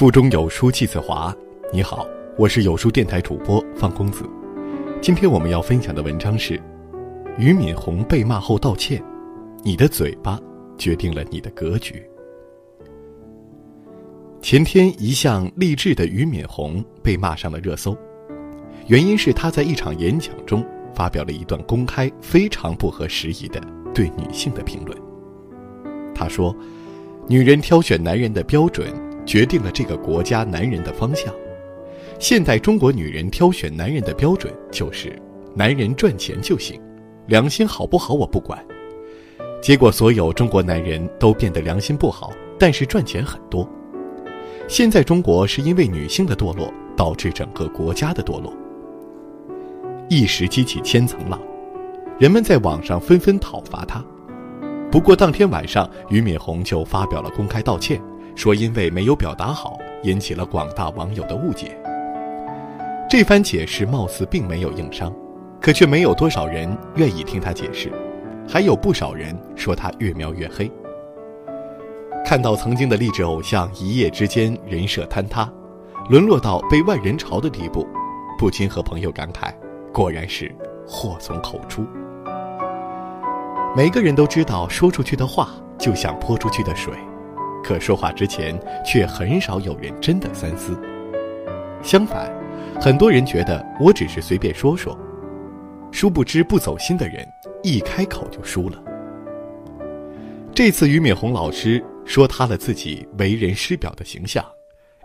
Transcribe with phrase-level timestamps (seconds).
[0.00, 1.30] 腹中有书气自华。
[1.70, 2.06] 你好，
[2.38, 4.24] 我是有书电台主播方公子。
[5.02, 6.58] 今天我们要分享的文章是：
[7.36, 9.04] 俞敏洪被骂后道歉，
[9.62, 10.40] 你的嘴巴
[10.78, 12.02] 决定了你的格局。
[14.40, 17.94] 前天，一向励志的俞敏洪被骂上了热搜，
[18.86, 20.64] 原因是他在一场演讲中
[20.94, 23.60] 发表了一段公开非常不合时宜的
[23.92, 24.98] 对女性的评论。
[26.14, 26.56] 他说
[27.28, 28.90] ：“女人挑选男人的标准。”
[29.24, 31.32] 决定了这个国家男人的方向。
[32.18, 35.16] 现代中国女人挑选男人的标准就是，
[35.54, 36.80] 男人赚钱就行，
[37.26, 38.62] 良心好不好我不管。
[39.62, 43.68] 结果所有中国男人都变得良心不好，但是赚钱很多。
[44.68, 48.52] 现在中国是因为女性的堕落导致整个国家的堕落。
[50.08, 51.40] 一时激起千层浪，
[52.18, 54.04] 人们在网上纷纷讨伐他。
[54.90, 58.00] 不过当天晚上，俞敏洪就发表了公开道歉。
[58.34, 61.76] 说因为没有表达好，引起了广大网友的误解。
[63.08, 65.12] 这番解释貌似并没有硬伤，
[65.60, 67.90] 可却没有多少人愿意听他解释，
[68.48, 70.70] 还有不少人说他越描越黑。
[72.24, 75.50] 看到曾经的励志偶像一夜之间人设坍塌，
[76.08, 77.84] 沦落到被万人嘲的地步，
[78.38, 79.52] 不禁和朋友感慨：
[79.92, 80.54] 果然是
[80.86, 81.84] 祸从口出。
[83.76, 86.94] 每个人都知道，说出去的话就像泼出去的水。
[87.62, 90.78] 可说话之前，却很少有人真的三思。
[91.82, 92.30] 相反，
[92.80, 94.98] 很多人觉得我只是随便说说，
[95.90, 97.26] 殊不知不走心的人
[97.62, 98.82] 一开口就输了。
[100.54, 104.44] 这次俞敏洪老师说塌了自己为人师表的形象，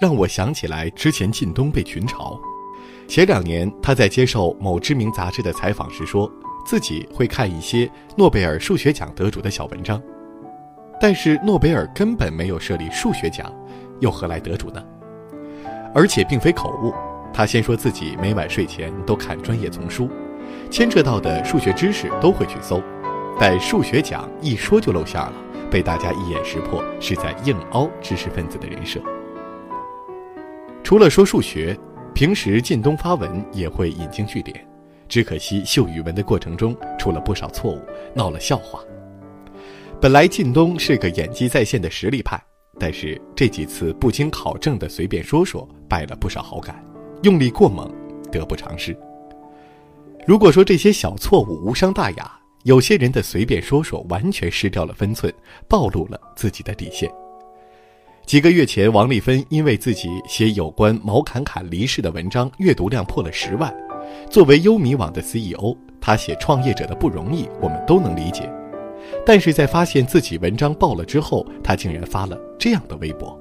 [0.00, 2.38] 让我想起来之前靳东被群嘲。
[3.08, 6.30] 前两年他在接受某知名杂志的采访时，说
[6.64, 10.00] 自己会看一些诺贝尔数学奖得主的小文章。
[11.00, 13.50] 但是诺贝尔根本没有设立数学奖，
[14.00, 14.84] 又何来得主呢？
[15.94, 16.92] 而且并非口误，
[17.32, 20.10] 他先说自己每晚睡前都看专业丛书，
[20.70, 22.82] 牵扯到的数学知识都会去搜，
[23.40, 25.32] 但数学奖一说就露馅了，
[25.70, 29.00] 被大家一眼识破是在硬凹知识分子的人设。
[30.84, 31.74] 除了说数学，
[32.12, 34.64] 平时靳东发文也会引经据典，
[35.08, 37.80] 只可惜秀语文的过程中出了不少错误，
[38.14, 38.80] 闹了笑话。
[40.00, 42.42] 本来靳东是个演技在线的实力派，
[42.78, 46.82] 但是这几次不经考证的随便说说，败了不少好感，
[47.22, 47.92] 用力过猛，
[48.32, 48.96] 得不偿失。
[50.26, 52.32] 如果说这些小错误无伤大雅，
[52.64, 55.30] 有些人的随便说说完全失掉了分寸，
[55.68, 57.10] 暴露了自己的底线。
[58.24, 63.70] 几个月前，王丽芬因为自己写有关毛侃侃离世的文章阅读量破了十万，
[64.30, 68.50] 作为优米网的 CEO，他写创业者的不容易，我们都能理解。
[69.24, 73.38] 但是在发现自己文章爆了之后，他竟然发了这样的微博。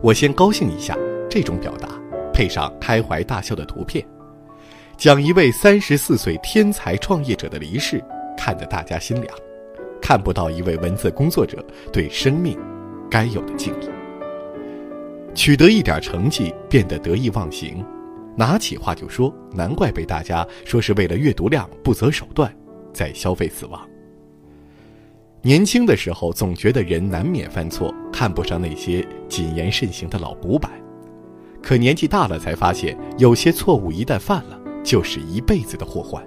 [0.00, 0.96] 我先高兴一下，
[1.28, 1.88] 这种表达
[2.32, 4.04] 配上开怀大笑的图片，
[4.96, 8.02] 讲一位三十四岁天才创业者的离世，
[8.36, 9.34] 看得大家心凉，
[10.00, 12.58] 看不到一位文字工作者对生命
[13.10, 13.88] 该有的敬意。
[15.34, 17.84] 取得一点成绩变得得意忘形，
[18.36, 22.54] 拿起话就说，难怪被大家说是为了阅读量不择手段，
[22.92, 23.91] 在消费死亡。
[25.44, 30.70] 年轻的时候总觉得人难免犯错，看不上那些谨言慎行的老古板，
[31.60, 36.22] 可年纪大了才发现，有些错误一旦犯了，就是一辈子的祸患。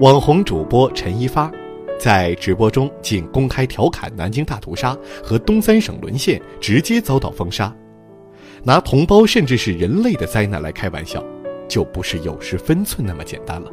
[0.00, 1.52] 网红主播陈一发，
[2.00, 7.70] 在直播中竟公开调侃南京大屠杀和东三省沦陷，直接遭到封杀，
[8.62, 11.22] 拿同胞甚至是人类的灾难来开玩笑，
[11.68, 13.70] 就不是有失分寸那么简单了。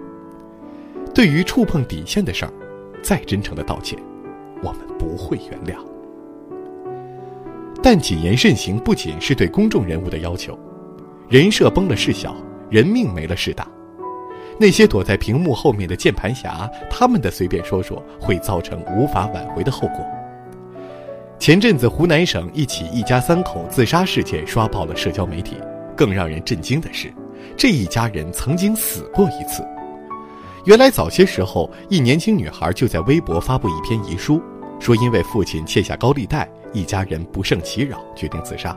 [1.15, 2.51] 对于触碰底线的事儿。
[3.03, 3.99] 再真诚的道歉，
[4.63, 5.77] 我们不会原谅。
[7.83, 10.57] 但谨言慎行不仅是对公众人物的要求，
[11.27, 12.33] 人设崩了事小，
[12.69, 13.67] 人命没了事大。
[14.57, 20.05] 那些躲在屏幕后面的键盘侠，他们的随便说说会造成无法挽回的后果。
[21.37, 25.57] 前阵子湖南省一起一家三口自杀事件刷爆了社交媒体，
[25.97, 27.11] 更让人震惊的是，
[27.57, 29.61] 这一家人曾经死过一次。
[30.65, 34.41] 原来早些时候，一年轻女孩就在微博发布一篇遗书，
[34.79, 38.73] 说因为父亲欠下高利贷，一家人不胜其扰，决定自杀。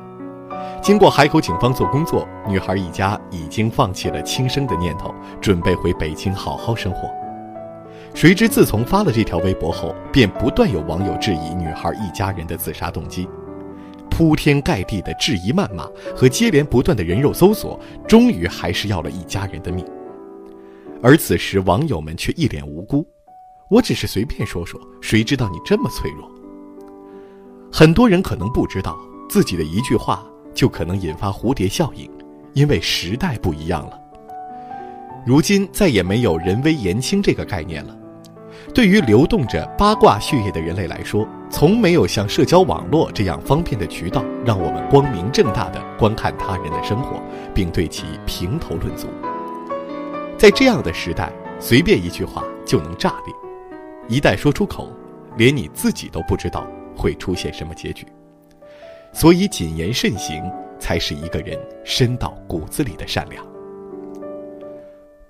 [0.83, 7.09] 经过海口警方做工作，女孩一家已经放弃了轻生的念头，准备回北京好好生活。
[8.15, 13.29] 谁知自从发了这条微博后，便不断有网友质疑女孩一家人的自杀动机，
[14.11, 15.87] 铺天盖地的质疑、谩骂
[16.17, 17.79] 和接连不断的人肉搜索，
[18.09, 19.87] 终于还是要了一家人的命。
[21.03, 23.07] 而此时，网友们却一脸无辜。
[23.69, 26.31] 我只是随便说说，谁知道你这么脆弱？
[27.73, 28.97] 很多人可能不知道，
[29.29, 32.11] 自己的一句话就可能引发蝴蝶效应，
[32.55, 34.01] 因为时代不一样了。
[35.27, 37.97] 如今再也没有人微言轻这个概念了。
[38.73, 47.21] 对于流动着八卦血液的人类来说，从没有像社交网络这样方便的渠道，让我们光明正大的观看他人的生活，
[47.53, 49.09] 并对其评头论足。
[50.38, 53.35] 在这样的时代，随便一句话就能炸裂，
[54.06, 54.93] 一旦说出口，
[55.37, 58.06] 连你自己都不知道会出现什么结局。
[59.15, 60.44] 所以，谨言慎行
[60.79, 63.43] 才是一个人深到骨子里的善良。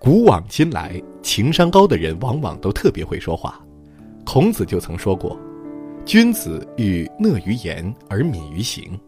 [0.01, 3.65] 古往今来，情商高的人往往都特别会说话。
[4.25, 5.39] 孔子就曾说过
[6.05, 8.99] ：“君子欲讷于言而敏于行。”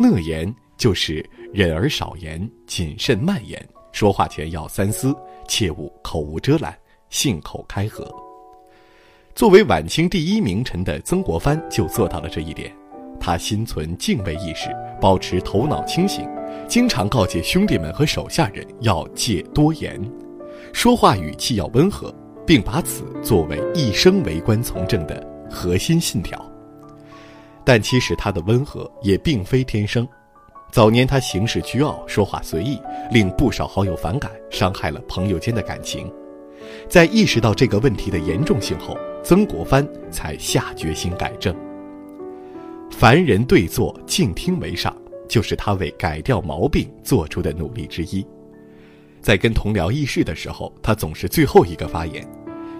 [0.00, 3.64] 讷言就是忍而少言，谨慎慢言，
[3.96, 5.16] 说话前要三思，
[5.48, 6.78] 切勿口无遮拦，
[7.08, 8.06] 信口开河。
[9.34, 12.70] 作为晚清第一名臣的曾国藩就做到了这一点。
[13.18, 14.68] 他心存敬畏意识，
[15.00, 16.28] 保持头脑清醒。
[16.68, 19.98] 经常告诫兄弟们和手下人要戒多言，
[20.74, 22.14] 说话语气要温和，
[22.46, 26.38] 并把此作为一生为官从政的核心信条。
[27.64, 30.06] 但其实他的温和也并非天生。
[30.76, 32.78] 早年他行事倨傲，说话随意，
[33.10, 36.12] 令不少好友反感，伤害了朋友间的感情。
[36.86, 38.94] 在意识到这个问题的严重性后，
[39.24, 41.56] 曾国藩才下决心改正。
[42.90, 44.94] 凡人对坐，静听为上。
[45.26, 48.22] 就是他为改掉毛病做出的努力之一。
[49.22, 52.22] 在跟同僚议事的时候，他总是最后一个发言，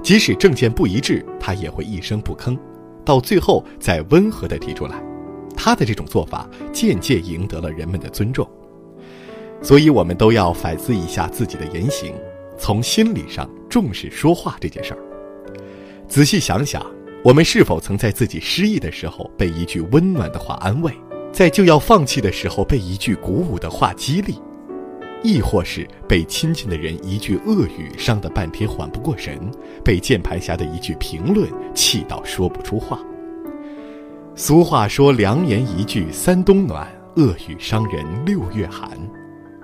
[0.03, 2.59] 即使政见不一致，他也会一声不吭，
[3.07, 5.03] 到最后再温和地提出来。
[5.67, 8.49] 他的这种做法渐渐赢得了人们的尊重。
[9.61, 12.15] 所以，我们都要反思一下自己的言行，
[12.57, 15.01] 从心理上重视说话这件事儿。
[16.07, 16.87] 仔细想想，
[17.25, 20.93] 我们是否曾在自己失意的时候被一句温暖的话安慰？
[21.33, 24.37] 在就要放弃的时候，被一句鼓舞的话激励，
[25.25, 29.51] 亦或是被亲近的人一句恶语伤得半天缓不过神，
[29.83, 33.01] 被键盘侠的一句评论气到说不出话。
[34.39, 36.87] 俗话说：“良言一句三冬暖，
[37.17, 38.91] 恶语伤人六月寒。”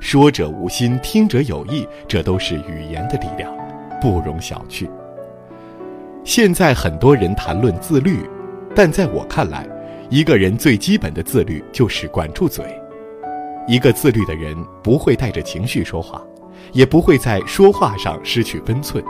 [0.00, 3.54] 说者无心，听者有意，这都是语言的力量，
[4.00, 4.88] 不容小觑。
[6.24, 8.20] 现在很多人谈论自律，
[8.74, 9.68] 但在我看来，
[10.08, 12.64] 一个人最基本的自律就是管住嘴。
[13.68, 16.22] 一个自律的人不会带着情绪说话，
[16.72, 19.04] 也不会在说话上失去分寸。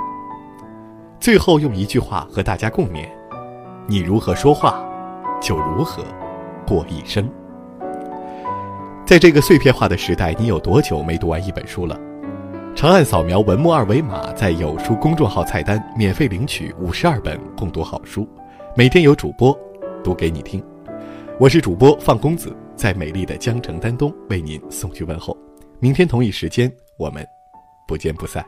[1.21, 3.07] 最后用一句话和大家共勉：
[3.87, 4.85] 你如何说话，
[5.43, 6.05] 就如何
[6.67, 7.29] 过一生。
[9.05, 11.99] 在这个碎片化的时代，你有多久没读完一本书了？
[12.75, 18.27] 长按扫描文末二维码，在有书公众号菜单免费领取五十二本共读好书，
[18.75, 19.59] 每天有主播
[20.03, 20.65] 读给你听。
[21.39, 25.37] 我是主播范公子，在美丽的江城丹东为您送去问候。
[25.81, 27.27] 明天同一时间，我们
[27.87, 28.43] 不见不散。